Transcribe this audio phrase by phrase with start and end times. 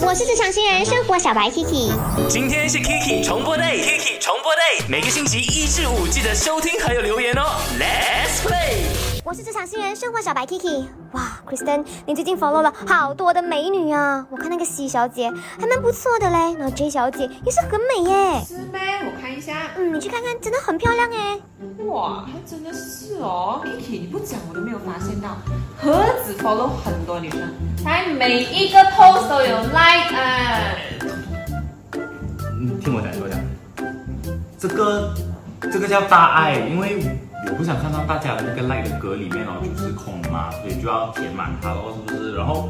[0.00, 1.92] 我是职场新人生活小白 Kiki。
[2.28, 7.42] 今天是 Kiki 重播 day，Kiki 重播 day，每个星期一至五记得收听还有留言哦。
[7.78, 8.78] Let's play。
[9.24, 10.86] 我是职场新人生活小白 Kiki。
[11.12, 14.26] 哇，Kristen，你最近 follow 了好多的美女啊！
[14.30, 15.30] 我看那个 C 小姐
[15.60, 18.42] 还蛮不错的嘞，然后 J 小姐也是很美耶。
[18.46, 19.70] 是呗，我看一下。
[19.76, 21.38] 嗯，你去看看，真的很漂亮哎。
[21.94, 25.36] 哇，还真的是哦，Kiki，你不讲我都没有发现到，
[25.78, 27.40] 何止 follow 很多女生，
[27.84, 30.74] 她每一个 post 都有 like 啊。
[32.60, 33.38] 你，听我讲，听我讲，
[34.58, 35.14] 这个
[35.72, 37.00] 这个叫大爱，因为
[37.46, 42.36] 我不想看到大家的那个 like 的格里面哦就是空嘛，所以就要填满它喽，是不是？
[42.36, 42.68] 然后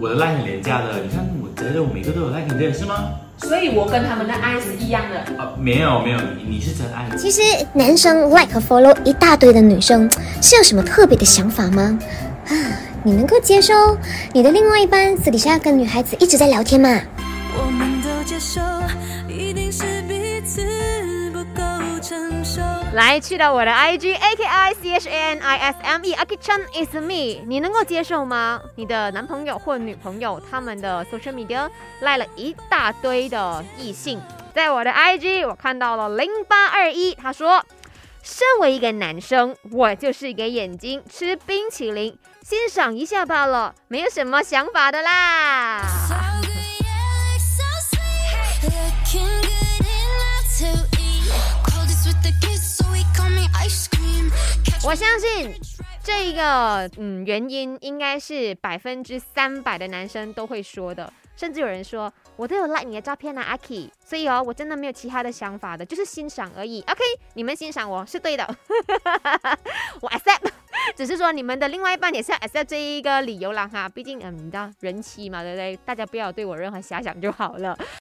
[0.00, 3.10] 我的 like 很廉价的，你看我觉得我每个都有 like，你这也是吗？
[3.38, 5.18] 所以我跟他们的爱是一样的。
[5.40, 7.06] 啊，没有没有，你你是真爱。
[7.16, 7.42] 其实
[7.72, 11.98] 男生 like 和 follow 一大堆的女生，是有什么特别的想法吗？
[12.48, 12.52] 啊，
[13.04, 13.74] 你能够接受
[14.32, 16.98] 你的另外一半私底下跟女孩子一直在聊天吗？
[17.54, 18.60] 我们都接受，
[19.28, 20.62] 一定是彼此
[21.30, 21.62] 不够
[22.00, 22.35] 成熟。
[22.94, 26.94] 来，去到我的 IG A K I C H A N I S M E Aki Chan is
[26.94, 28.60] me，你能够接受吗？
[28.76, 31.68] 你的男朋友或女朋友他们的 social media
[32.00, 34.18] 赖了一大堆的异性，
[34.54, 37.62] 在我的 IG 我看到了零八二一，他说，
[38.22, 45.82] 身为一个男生，我就是一个眼睛，吃冰淇淋欣赏一下罢了，没有什么想法的啦。
[54.86, 55.52] 我相信
[56.00, 66.82] 这一个嗯原因应该是百分之三百的男生都会说的，甚至有人说我都有 like 你的照片啊，阿 K，所以哦我真的没有其他的想法的，就是欣赏而已。
[66.82, 67.00] OK，
[67.34, 68.46] 你们欣赏我是对的，
[70.00, 70.48] 我 accept，
[70.94, 75.76] 只是说你们的另外一半也是要 accept 这一个理由啦哈，毕竟嗯你知道人妻嘛，对不对？
[75.84, 77.76] 大家不要对我任何遐想就好了。